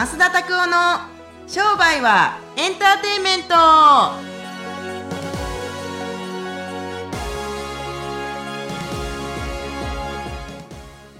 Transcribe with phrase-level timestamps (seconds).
[0.00, 0.76] 増田拓夫の
[1.46, 3.54] 商売はエンターテインメント。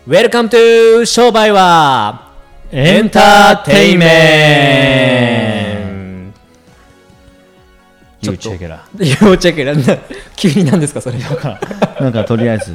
[0.06, 2.32] Welcome to 商売は
[2.72, 5.74] エンターテイメ
[6.30, 6.32] ン
[8.22, 8.88] ちょっと check it out。
[8.96, 9.04] ト。
[9.04, 9.98] 要チェックなんだ
[10.36, 11.18] 急になんですかそれ。
[11.18, 12.74] なんかとりあえず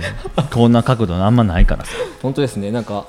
[0.53, 1.94] こんな角度あんまないからさ。
[2.22, 2.70] 本当ですね。
[2.70, 3.08] なんか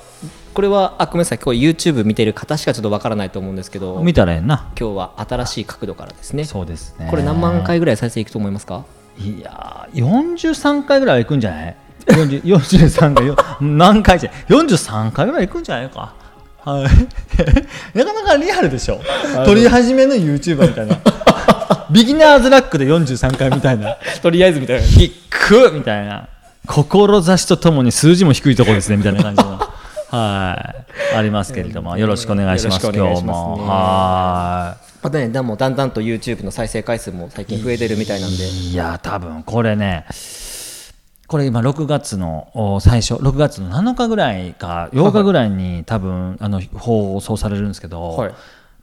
[0.57, 1.37] これはあごめんなさい。
[1.37, 4.71] こう YouTube 見てる方しかちょっとわからないと思うんですけど見たらええな。
[4.79, 6.45] 今日は新しい角度からですね。
[6.45, 7.05] そうですね。
[7.11, 8.83] これ何万回ぐらい再生いくと思いますか？
[9.19, 11.75] いやー43回ぐらいはいくんじゃない
[12.07, 16.15] ？40 43回よ 何回じゃ？43回ぐらいいくんじゃないか。
[16.65, 16.83] はい。
[17.95, 18.99] なかなかリアルでしょ？
[19.45, 20.97] 撮り始めの YouTuber みたいな。
[21.91, 23.95] ビギナーズラックで43回みたいな。
[24.23, 24.87] とりあえずみたいな。
[24.87, 26.27] 低っみたいな。
[26.65, 29.59] 志とともに数字も低いところですねみたいな感じの
[30.09, 30.75] は
[31.13, 31.15] い。
[31.15, 33.57] ありますけれどもよろしくお願いします今日も。
[33.67, 38.47] はまたねでもだんだんと YouTube の再生回数も最近増えてるみたいなんで。
[38.47, 40.05] いいや多分これね
[41.27, 48.33] これ今6月のお最初6月の7日ぐらいか8日ぐらいに多分あの放送されるんですけど、はい。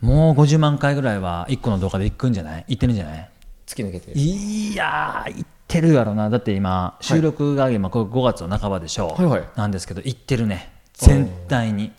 [0.01, 2.65] もう50万回ぐらいは1個の動画でいくんじゃない？
[2.69, 3.31] いってるんじゃない？
[3.67, 9.45] 突き抜けていやー、いってるやろな、だって今、収録が今、これ5月の半ばでしょ、はいはい。
[9.57, 11.93] なんですけど、いってるね、全体に。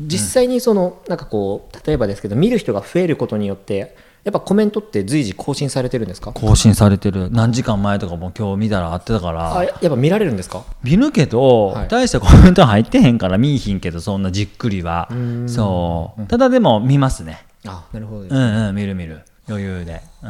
[0.00, 6.32] 実際にそのなんかこう例えばですけど見る人が増えることによってやっぱコメントって随時更新されてるんですか？
[6.32, 10.64] 更新されてる、何時間前とかも今日見たらあってたから、あやっぱ見られるんですか？
[10.82, 11.88] 見るけど、はい。
[11.88, 15.08] 大したコメント入ってへんから見いひんけど、そんなじっくりは、
[15.46, 20.28] そう、ただでも見ますね、あなるほどうんうん、見る見る、余裕で、うん、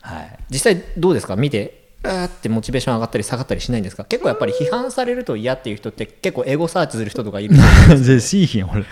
[0.00, 0.38] はい。
[0.50, 1.36] 実際どうですか？
[1.36, 4.04] 見てあーってモチベーション上がったり下がったりしないんですか？
[4.04, 7.54] 結構やっぱり批判されると嫌っていう人って結構エゴサーチする人とかいる
[8.04, 8.84] でし いひん俺。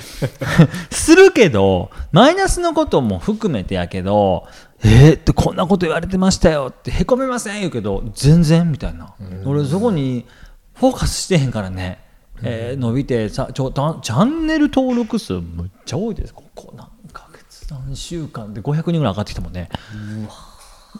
[0.91, 4.47] するけどマイナスのことも含めてやけど
[4.85, 9.15] えー、ってこんなこと言われてましたよってへこめません言うけど全然みたいな。
[9.45, 10.27] 俺そこに
[10.75, 11.99] フォーカスしてへんからね、
[12.43, 16.33] えー伸びてさちょたチャンネル登録数むっちゃ多いです。
[16.35, 17.67] ここ何ヶ月？
[17.73, 19.69] 何週間で500人ぐらい上がってきたもんね。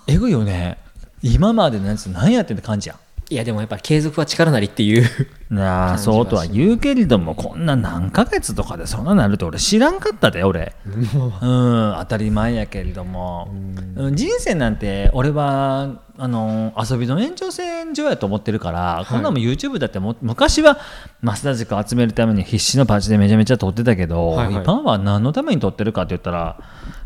[0.09, 0.79] えぐいよね
[1.23, 2.99] 今までのやつ何やってんって感じやん。
[3.31, 5.07] いやでもやっぱり継続は力なりっていう
[5.51, 10.73] なあそうとは言うけれどもこんな何ヶ月とかでそんななると俺知らんかったで俺。
[10.87, 11.95] うん。
[11.99, 13.51] 当たり前やけれども。
[13.97, 14.17] うん。
[14.17, 20.79] 人生なんて俺はあの遊びの延長線上やと思ってるから、こんなもん YouTube だっても昔は
[21.23, 24.65] 増田塾集めるために必死のパチでめちゃめちゃ撮ってたけど、はいはい。
[24.65, 26.59] 今は何のために撮ってるかって言ったら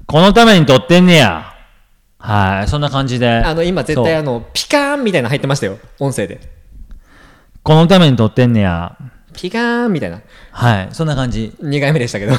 [0.07, 1.53] このために撮ってんねや
[2.23, 3.29] はいそんな感じで。
[3.29, 5.79] あの今絶対あのピカーンみたいなの入ってましたよ。
[5.99, 6.41] 音声で。
[7.65, 8.97] このために撮ってんねや。
[9.35, 10.23] ピカーンみたいな。
[10.53, 11.53] はいそんな感じ。
[11.61, 12.35] 2回目でしたけど。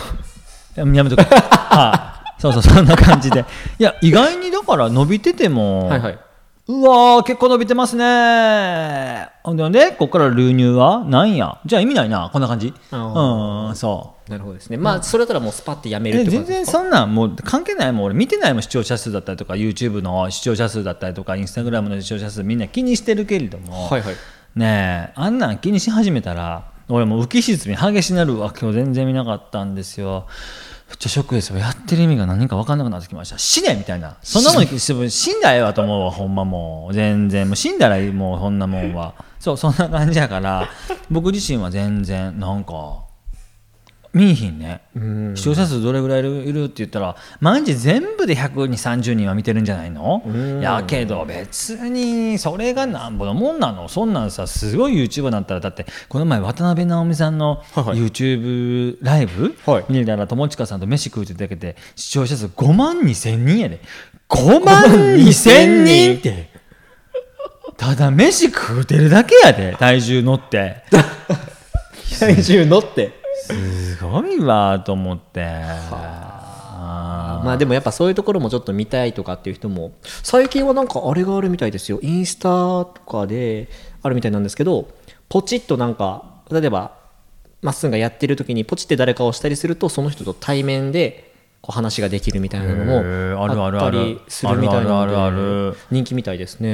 [0.75, 1.19] やめとく。
[1.27, 2.41] はい。
[2.41, 3.45] そうそう、そんな感じで。
[3.77, 6.19] いや、意外にだから伸びてても、はいはい。
[6.67, 9.29] うわー、結構伸びてますね。
[9.43, 11.59] ほんでね、ここから流入はなんや。
[11.65, 12.73] じゃあ意味ないな、こんな感じ。
[12.91, 14.77] あうん、そなるほどですね。
[14.77, 16.13] まあそれだったらもうスパッてやめう。
[16.13, 16.77] るっえ全然てことですか？
[16.79, 17.91] そんなんもう関係ない。
[17.91, 18.61] もん俺見てないもん。
[18.61, 24.15] 視聴者数だったりとか YouTube の視聴者数だったりとか Instagram の視聴者数みんな気にしてるけれども、はいはい。
[24.55, 28.53] ねえあんなん気にし始めたら俺もう浮き沈み激しなるわ。
[28.57, 30.27] 今日全然見なかったんですよ。
[30.89, 31.57] めっちゃショックですよ。
[31.57, 33.39] やってる意味が何か分かんなくなってきました。
[33.39, 34.17] 死ねみたいな。
[34.21, 36.93] そんなもん死んだらええわと思うわほんまもう。
[36.93, 37.47] 全然。
[37.47, 39.15] もう死んだらいいもうそんなもんは。
[39.39, 40.69] そうそんな感じやから。
[41.09, 43.02] 僕自身は全然なんか
[44.13, 44.81] 見えひんね。
[45.35, 50.21] 視聴者数どれぐらいいるって言ったら毎日全部で120、30人は見てるんじゃないの？
[50.61, 53.89] やけど別にそれがなんぼのもんなの？
[53.89, 57.97] そんなんさすごい YouTuber だったらだってこの前渡辺直美さんのはいはい。
[57.97, 59.55] YouTube ライブ？
[59.65, 59.85] はい。
[59.89, 63.81] 見たら友近さんと飯食うってだけで視聴者数5万2千人やで。
[64.29, 66.49] 5万2千人って。
[67.77, 70.83] ただ飯食うてるだけやで体重乗って。
[72.19, 75.43] 体重乗ってすごいわと思って。
[75.45, 77.41] あ。
[77.43, 81.99] まあでもやっぱそういうところもちょっと見たいとかっていう人も最近はなんかあれがあるみたいですよ。
[82.01, 83.69] インスタとかで
[84.01, 84.89] あるみたいなんですけど
[85.29, 86.97] ポチッとなんか例えば
[87.61, 96.73] まっすんがやってる時にポチって誰かを押したりするとその人と対面でこう話ができるみたいなのもあるあるああるったりするみたいな人気みたいですね。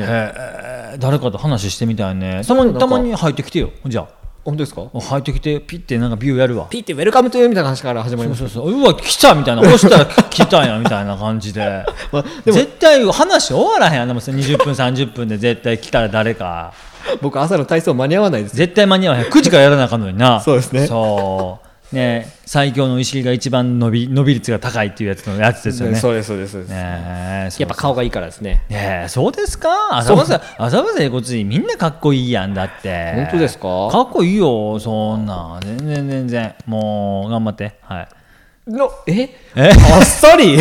[1.00, 2.42] 誰かと話してみたいね。
[2.46, 3.72] たまにたまに入ってきてよ。
[3.86, 4.08] じゃ
[4.50, 4.84] 本当ですか？
[4.94, 6.66] あ入ってきてピッてなんかビューやるわ。
[6.70, 8.84] ピーって Welcome to みたいな話から始まりそうますそうそうう。
[8.84, 9.62] わ来たみたいな。
[9.62, 11.86] 押したら来たんやみたいな感じで。
[12.12, 14.08] まあでも絶対話終わらへんやん。
[14.08, 16.74] でも20分30分で絶対来たら誰か。
[17.22, 18.56] 僕朝の体操間に合わないです。
[18.56, 19.26] 絶対間に合わへん。
[19.26, 20.40] 9時からやらなあかんのにな。
[20.42, 20.88] そうですね。
[20.88, 25.98] そうね最強の石が一番伸び伸び率が高いっていうやつのやつですよね。
[25.98, 26.72] そうですそうですそうです。
[26.72, 28.64] ねえやっぱ顔がいいからですね。
[28.70, 29.98] ねえそうですか？
[29.98, 33.14] 浅場さ浅場整骨院みんなかっこいいやんだって。
[33.16, 33.90] 本当ですか？
[33.92, 35.60] かっこいいよそんな。
[35.64, 36.56] 全然全然。
[36.66, 37.74] もう頑張って。
[37.82, 38.08] はい。
[38.72, 39.30] のえ？
[39.56, 39.72] え？
[39.96, 40.58] あっさり？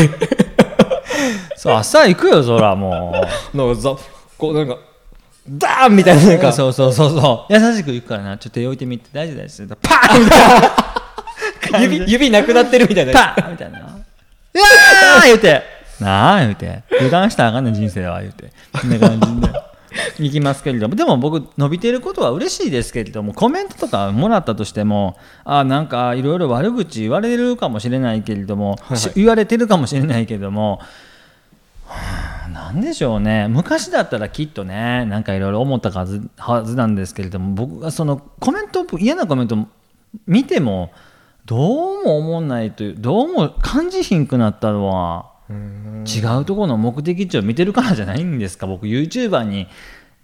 [1.56, 3.12] そう朝行くよそらも
[3.52, 3.56] う。
[3.56, 3.94] のざ
[4.38, 4.78] こうなんか
[5.48, 6.52] ダーンみたいななんか。
[6.52, 7.52] そうそうそうそう。
[7.52, 8.38] 優しく行くからな。
[8.38, 9.10] ちょっと手置いてみて。
[9.12, 10.97] 大丈夫ですパーンみたいな
[11.80, 13.12] 指指なくなってるみたいな。
[13.12, 13.78] パーンみたいな。
[13.80, 15.62] うわー言うて。
[16.00, 16.82] なあ言うて。
[16.92, 18.52] 油断したらあかんねん人生は言うて。
[18.72, 19.68] こんな感じで。
[20.18, 20.94] 行きますけれども。
[20.94, 30.80] でも僕伸びてることは嬉しいですけれどもコメントとかもらったとしてもあなんかいろいろ悪口言われるかもしれないけれども、し言われてるかもしれないけれども
[32.52, 33.48] なんでしょうね。
[33.48, 39.56] 昔だったらきっとねなんかいろいろ思ったはずはずなんですけれども僕がそのコメント嫌なコメント
[40.26, 40.92] 見ても
[41.48, 48.66] どうも思わないというどうも感じひんくなったのは違うところの目的地を見てるからじゃないんですか。
[48.66, 49.66] 僕 YouTuber に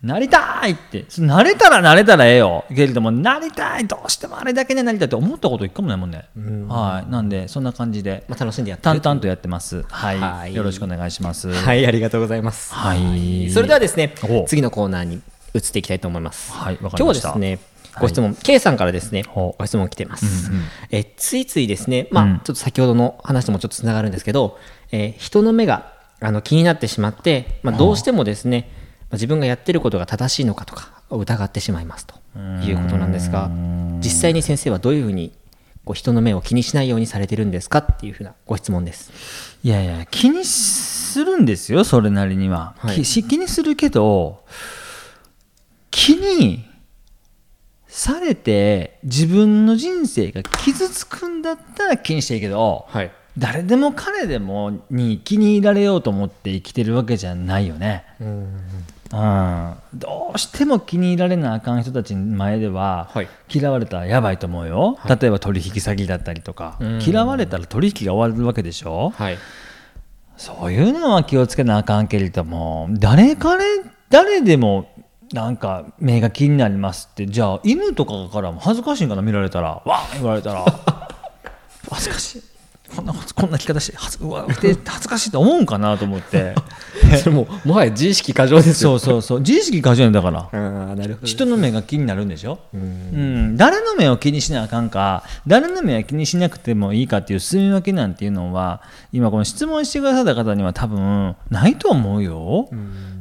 [0.02, 1.06] なりたいって。
[1.08, 2.66] そなれたらなれたらええよ。
[2.68, 6.28] けれどもなりたいどうしてもあれだけになりたいって思ったこと一回もないもんね。
[6.68, 7.10] はい。
[7.10, 9.82] なんでそんな感じでまあ、楽しんでやってる淡々とやってます。
[9.88, 10.54] はい、はい。
[10.54, 11.50] よろしくお願いします。
[11.50, 12.74] はいありがとうございます。
[12.74, 13.50] はい。
[13.50, 15.22] それではですねお次のコーナーに
[15.54, 16.52] 移っていきたいと思います。
[16.52, 17.32] はいわかり今ました。
[17.32, 20.64] 日はですねご質問、K さんからですねご質問来てます、うんうん。
[20.90, 22.36] えついついですねまあ、うん。
[22.38, 24.58] ちょっと先ほどの話ともちょっとつながるんですけど、
[24.92, 28.70] えー人の目があの気になってしまって、まあ、どうしてもですね、
[29.00, 32.14] まあ自分がやってることが正しいのかとか疑ってしまいますと
[32.66, 33.50] いうことなんですが
[33.98, 35.32] 実際に先生はどういうふうに
[35.84, 39.12] こう人の目を気にしないようにされてるんですかっていうふうなご質問です。
[39.62, 43.02] いやいや気にするんですよそれなりには、はい。
[43.02, 44.44] 気にするけど
[45.90, 46.63] 気に
[47.96, 53.12] されて自分の人生が傷つくんだったら気にしていいけど、はい。
[53.38, 58.04] 誰でも彼でもに気に入られようと思って生きてるわけじゃないよね。
[58.20, 58.28] うん。
[59.12, 63.28] うん、どうしても気に入られなあかん人たちの前では、はい。
[63.48, 67.00] 嫌われたらやばいと思うよ、例えば取引先だったりとか、うん。
[67.00, 69.38] 嫌われたら取引が終わるわけでしょ、はい。
[70.36, 73.64] そういうのは気をつけなあかんけれども誰彼
[74.10, 74.90] 誰でも
[75.34, 77.26] なんか目が気になりますって。
[77.26, 79.82] じゃあ犬とかからも恥ずかしいんかな見られたら。
[79.84, 80.64] わー言われたら。
[81.90, 82.42] 恥ずかしい。
[82.94, 84.24] こんなこんな聞き方して恥ず
[84.86, 86.54] 恥ずかしいと思うんかなと思って。
[87.20, 89.00] それもうもはや自意識過剰ですよ。
[89.00, 89.40] そうそうそう。
[89.40, 90.48] 自意識過剰だから。
[91.24, 98.82] 人の目が気になるんでしょ、うん、誰の目を気にしなあかんか誰の目は気にしなくてもいいかっていう住み分けなんていうのは
[99.12, 102.68] 今この質問してくださった方には多分ないと思うよ、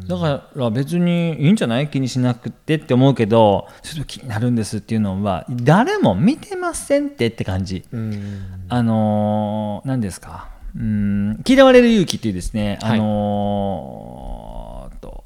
[0.07, 1.87] だから別にいいんじゃない？
[1.87, 8.65] 気にしなくてって思うけどちょっと気になるんですっていうのは誰も見てませんってって感じ、うん。
[8.69, 10.49] あのー何ですか？
[10.75, 12.99] うん嫌われる勇気っていうですね、はい。
[12.99, 15.23] あのーと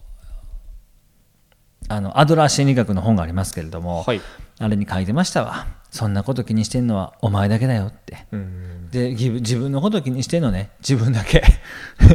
[1.89, 4.21] あのアドラー心理学の本がありますけれども、はい。
[4.59, 8.89] あれに書いてましたわそんなこと気にしてんのはお前だけだよって、うん。
[8.91, 10.71] で自分のこと気にしてんのね。
[10.79, 11.43] 自分だけ。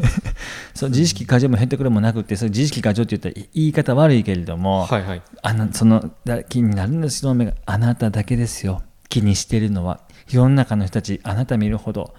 [0.75, 5.23] そう自意識過剰も減ってくるもなくってそう自意識過剰って言ったら言い方悪いけれども、はいはい。
[5.43, 7.55] あのそのだ気になるんです人の目が。
[7.67, 8.83] あなただけですよ。
[9.09, 10.01] 気にしてるのは。
[10.31, 12.15] 世の中の人たちあなた見るほど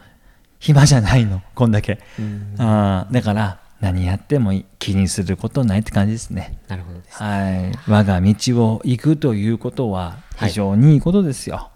[0.59, 1.41] 暇じゃないの。
[1.55, 1.99] こんだけ。
[2.57, 6.57] あーだから何やってもいい気にすることないって感じですね。
[6.67, 7.23] なるほどです。
[7.23, 7.71] はい。
[7.89, 8.33] 我が道
[8.65, 11.69] を行くということは非常にいいことですよ、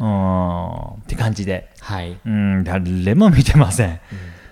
[0.00, 1.70] うん、って感じで。
[1.78, 2.18] はい。
[2.26, 2.64] うん。
[2.64, 4.00] 誰も見てません、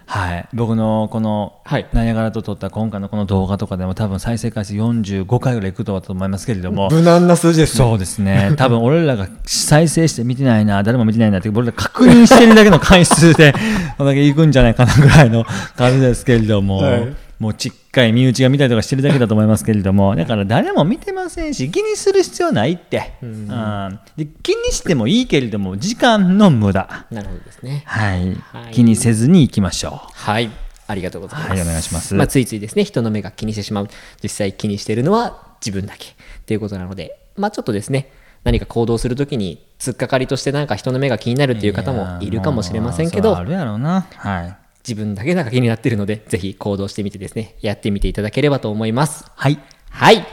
[0.06, 1.88] はい、僕のこのはい。
[1.92, 6.88] ナイアガラと撮った今回のこの動画とかでも多分再生回数45回ぐらいいくとはと思いますけれども。
[6.88, 7.84] 無難な数字ですね。
[7.84, 8.54] そうですね。
[8.56, 13.52] 多分俺らが再生して見てないな誰も見てないなって俺ら確認してるだけの回数で
[13.98, 15.44] これだけいくんじゃないかなぐらいの
[15.76, 24.00] 感じですけれども、はいもうちっかい身内が見たりとかしてるだけだと思いますけれどもだから誰も見てませんし気にする必要ないって、うん。
[24.16, 27.06] で気にしてもいいけれども時間の無駄。
[27.10, 27.82] なるほどですね。
[27.84, 28.72] はい、はい。
[28.72, 30.52] 気にせずに行きましょはい。
[30.86, 31.50] ありがとうございます。
[31.50, 32.14] はいお願いします。
[32.14, 33.88] まあ、ついついですね、人の目が気にしてしまう。
[34.22, 36.10] 実際気にしているのは自分だけ。
[36.10, 36.12] っ
[36.46, 38.12] ていうことなので、まあちょっとですね、
[38.44, 43.36] 何か行動するときに、突っかかりとしてなんか人の目が気になるうっていう方もいるかもしれませんけど。
[43.36, 44.06] あるやろうな。
[44.14, 49.24] はい自分だけなんか気になっているので、ぜひ行動してみてですね、やってみていただければと思います。
[49.34, 49.58] はい
[49.90, 50.26] はい。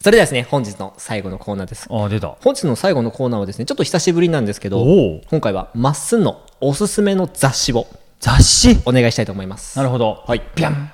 [0.00, 1.86] それではですね、本日の最後のコーナーです。
[1.90, 4.84] あ出た本日の最後のコーナーはですね、ちょっと久しぶりなんですけど
[5.30, 7.86] 今回はまっすんのおすすめの雑誌を
[8.20, 8.80] 雑誌？
[8.86, 9.76] お願いしたいと思います。
[9.78, 10.42] なるほどはい。
[10.54, 10.92] ぴゃん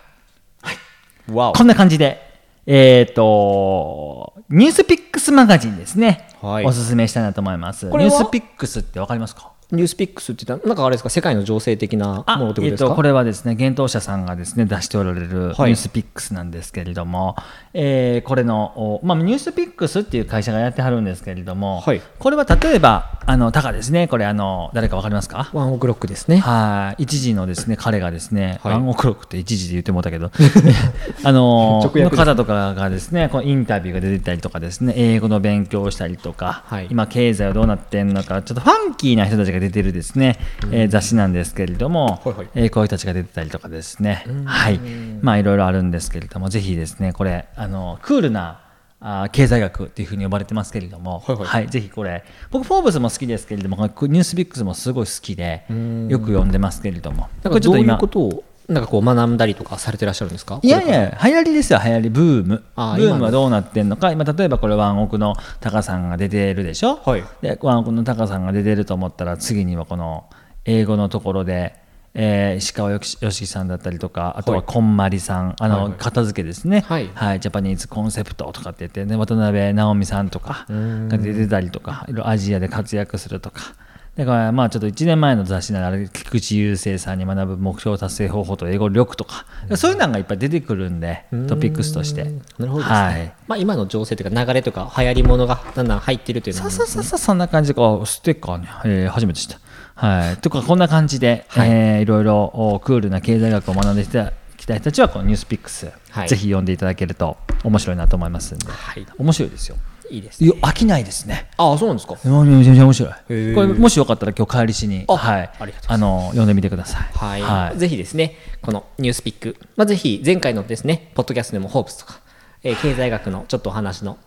[1.32, 1.52] わお。
[1.52, 2.20] こんな感じで、
[2.66, 6.28] えっ、と、ニュースピックスマガジンですね。
[6.40, 7.90] はいおすすめしたいなと思います。
[7.90, 8.10] これは？
[8.10, 9.52] ニュースピックスってわかりますか？
[9.72, 17.36] ニュースピックスって言ったらなんかあれですか世界の情勢的なものってことですか、えっと、これはですね、幻冬舎さんがですね、出しておられるニュはいースピックスなんですけれども、
[17.74, 22.00] えーこれの、おまあ、ニュースピックスっていう会社がやってはるんですけれども、はい。
[22.18, 25.50] これは例えば、あの、タカですね、これ、あの、誰かわかりますか？
[25.52, 26.38] ワンオクロックですね。
[26.38, 28.72] はい、一時のですね彼がですね、はい。
[28.74, 30.30] ワンオクロックって一時で言ってもうたけど、
[31.24, 36.88] あのの方とかがですね、こうインタビューが出てたりとかですね、英語の勉強をしたりとか、はい。
[36.90, 40.38] 今経済はどうなってんのか、ちょっとファンキーな人たちが出てるですね、
[40.72, 42.48] えー雑誌なんですけれども、はいはい。
[42.54, 44.78] えーこういう人たちが出てたりとかですね、はい、
[45.22, 48.60] まあいろいろあるんですけれども、ぜひですね、これあのクールな
[49.00, 51.68] あー経済学っていうふうに呼ばれてますけれども、はいはい。
[51.68, 55.64] ぜひこれ僕フォーブスも好きですけれどもニュースピックスもすごい好きで
[56.08, 57.28] よく読んでますけれども。
[57.42, 60.60] なんかどういうことをなんかこう学んだりとかされてらっしゃるんですか？
[60.62, 62.62] いやいや流行りですよ流行りブーム。
[62.76, 64.12] ブームはどうなってんのか。
[64.12, 67.24] 今例えばこれワンオクのタカさんが出てるでしょ、はい。
[67.42, 70.30] でワンオクのタカさんが出てると思ったら次にはこの
[70.64, 71.74] 英語のところで、
[72.14, 74.66] えー石川よしよしさんだったりとかあとははい。
[74.66, 75.94] こんまりさん、あの、はいはい。
[75.98, 77.06] 片付けですね、はい。
[77.06, 83.74] ジャパニーズコンセプトとかって言って、ね、渡辺直美さんとかが出てたりとかいろいろアジアで活躍するとか。
[84.20, 89.46] だからまあちょっと1年前の雑誌なら菊池雄星さんに学ぶ目標達成方法と英語力とか、
[89.76, 92.24] そういうのがいっぱい出てくるんでトピックスとして。
[92.58, 93.32] なるほどね、はい。
[93.48, 99.58] まあ、今の情勢というか流れとか流行りものがだんだん入ってるというのもそうそうそうそんな感じでこうステッカーね、えー初めてした。
[99.94, 100.36] はい。
[100.36, 101.68] とかこんな感じで、はい。
[101.70, 106.28] いえーいろいろおクールな経済学を学んできたきた人たちはこのニュースピックス、はい。
[106.28, 109.06] ぜひ読んでいただけると面白いなと思いますんで、はい。
[109.16, 109.76] 面白いですよ
[110.10, 110.50] いいですね。
[110.62, 111.48] 飽きないですね。
[111.56, 112.14] ああそうなんですか。
[112.14, 113.12] めちゃめちゃ面白い。
[113.28, 115.42] ーこれもしよかったら今日帰りしにあはい。
[115.42, 115.86] ありがとうございます。
[115.92, 117.02] あの読んでみてください。
[117.12, 117.78] はい、はい。
[117.78, 122.20] ぜひですね、このニュースピック、まあ、ぜひ前回のですね、ポッドキャストでもホープスとか、
[122.62, 124.18] えー経済学のちょっとお話の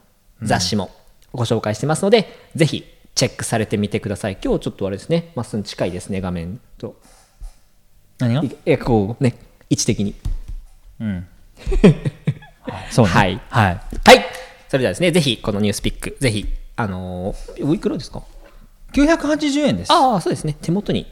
[0.41, 0.89] 雑誌も
[1.33, 2.85] ご紹介してますので、ぜひ
[3.15, 4.37] チェックされてみてください。
[4.43, 6.95] 今日ちょっとあれですね、まっすぐ近いですね、画面と。
[8.19, 8.43] 何が？
[8.43, 9.35] いえこうね、
[9.69, 10.15] 位置的に。
[10.99, 11.27] うん。
[12.89, 13.11] そうね。
[13.11, 13.41] はい。
[13.49, 13.81] はい。
[14.05, 14.25] はい、
[14.73, 18.23] それではですね、ぜひこのニュースピック、ぜひ、あのーおいくらですか
[18.93, 19.91] ？980円です。
[19.93, 21.05] ああ、そうですね、手元に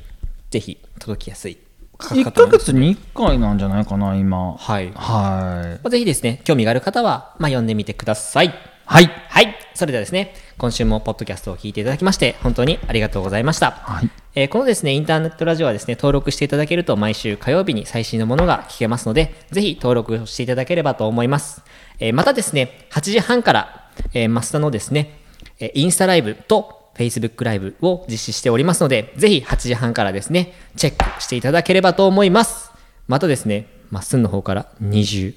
[0.49, 1.59] ぜひ届きやすい。
[1.95, 4.53] 価格1か月に1回なんじゃないかな今。
[4.55, 4.91] はい。
[4.91, 4.93] はい。
[4.95, 8.51] まあぜひですね、興味がある方は、まあ、読んでみてください。
[8.85, 9.05] はい。
[9.29, 9.55] はい。
[9.75, 13.69] それではですね、今週もポッドキャストを聞いていただきまして、本当にありがとうございました。
[13.71, 14.09] はい。
[14.33, 21.61] えーこのですね、インターネットラジオはですね、登録していただけると毎週火曜日に最新のものが聞けますので、ぜひ登録していただければと思います。
[21.99, 25.19] えまたですね、8時半から、えー、マスタのですね、
[25.59, 32.71] えインスタライブと Facebook ライブを実施しておりますので、ぜひ8時半からですね、チェックしていただければと思います。
[33.07, 35.35] またですね、まっすんの方から20、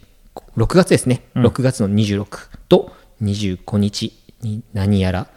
[0.56, 2.26] 6月ですね、6月の26
[2.68, 5.28] と25日に何やら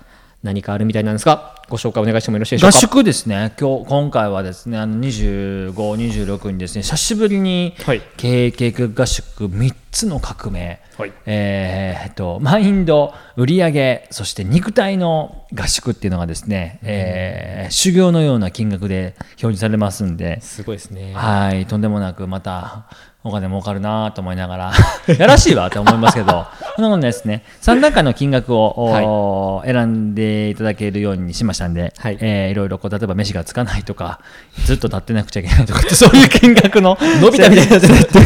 [0.47, 2.79] 何かあるみたいなんですが、ご紹介お願いしてもよろしいでしょう合か。
[2.79, 3.53] 宿ですね。
[3.59, 8.01] 今日今回はですねあの25、26にですね久しぶりにはい。
[8.15, 11.13] 経営計画合宿3つの革命、はい。
[11.25, 21.13] えーっとマインド売上そして肉体の合宿っていうのがですね、えー修行のような金額で表示されますんで、すごいですね。
[21.13, 22.85] はい、とんでもなくまた
[23.27, 24.71] お金儲かるなと思いながら、
[25.17, 27.43] やらしいわって思いますけど、 そんなことないですね。
[27.61, 32.15] 3段階の金額を、お選んでいただけるようにしましたんで、はい。
[32.15, 34.19] いえーいろいろこう例えば飯がつかないとか、
[34.65, 38.19] ずっと立ってなくちゃいけないとか そういう金額の伸びたみたいな設定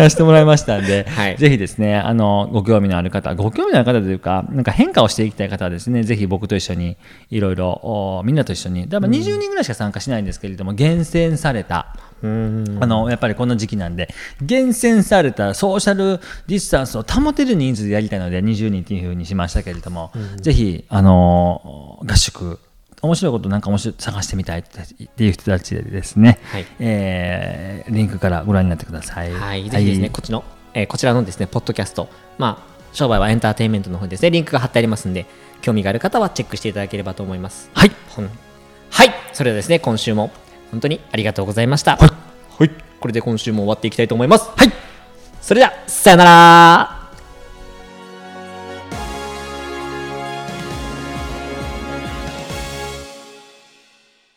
[0.00, 1.36] をやしてもらいましたんで、はい。
[1.36, 6.96] ぜひですね、あの、ご興味のある方、ご興味のある方というか、なんか変化をしていきたい方はですね、ぜひ僕と一緒に、
[7.30, 12.26] いろいろ、おみんなと一緒に、多分20人ぐらいしか参加しないんですけれども、厳選された、あ
[12.86, 14.08] のやっぱりこの時期なんで
[14.42, 22.58] 厳選されたソーシャルディスタンスを保てる人数でやりたいので20人っていうふうにしましたけれども、ぜひあの合宿
[23.02, 26.66] 面白いことなんか面白い探してみたいっていう人たちでですね、はい。
[26.78, 29.32] えーリンクからご覧になってください。
[29.32, 35.26] はい、ぜひですね、こっちの、えーこちらのですね、ポッドキャスト、まあ、商売はエンターテインメントの方にですね、リンクが貼ってありますんで、
[35.62, 37.70] 興味がある方はチェックしていただければと思います。
[37.74, 37.92] はい。
[38.90, 40.30] はい、それではですね、今週も
[40.70, 41.96] 本当にありがとうございました。
[41.96, 44.50] はいこれで今週も終わっていきたいと思います。
[44.56, 44.72] はい
[45.46, 46.95] それでは、さよなら